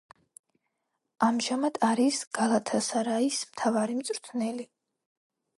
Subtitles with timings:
[1.27, 4.71] ამჟამად არის „გალათასარაის“ მთავარი მწვრთნელი.